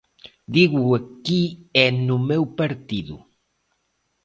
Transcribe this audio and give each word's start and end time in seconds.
Dígoo 0.55 0.91
aquí 0.99 1.41
e 1.85 1.87
no 2.07 2.17
meu 2.29 2.43
partido. 2.59 3.15